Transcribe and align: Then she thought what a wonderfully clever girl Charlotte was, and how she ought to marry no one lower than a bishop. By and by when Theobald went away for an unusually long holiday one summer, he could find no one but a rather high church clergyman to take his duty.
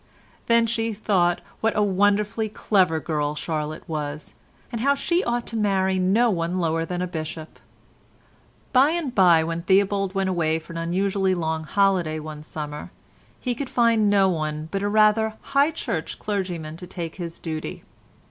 Then 0.47 0.65
she 0.65 0.93
thought 0.93 1.41
what 1.59 1.77
a 1.77 1.83
wonderfully 1.83 2.49
clever 2.49 2.99
girl 2.99 3.35
Charlotte 3.35 3.87
was, 3.87 4.33
and 4.71 4.81
how 4.81 4.95
she 4.95 5.23
ought 5.23 5.45
to 5.45 5.55
marry 5.55 5.99
no 5.99 6.31
one 6.31 6.59
lower 6.59 6.85
than 6.85 7.03
a 7.03 7.07
bishop. 7.07 7.59
By 8.73 8.89
and 8.93 9.13
by 9.13 9.43
when 9.43 9.61
Theobald 9.61 10.15
went 10.15 10.27
away 10.27 10.57
for 10.57 10.73
an 10.73 10.79
unusually 10.79 11.35
long 11.35 11.65
holiday 11.65 12.17
one 12.17 12.41
summer, 12.41 12.89
he 13.39 13.53
could 13.53 13.69
find 13.69 14.09
no 14.09 14.27
one 14.27 14.69
but 14.71 14.81
a 14.81 14.89
rather 14.89 15.35
high 15.39 15.69
church 15.69 16.17
clergyman 16.17 16.77
to 16.77 16.87
take 16.87 17.17
his 17.17 17.37
duty. 17.37 17.83